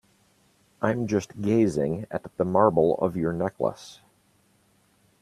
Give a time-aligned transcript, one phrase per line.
[0.81, 3.99] I'm just gazing at the marble of your necklace.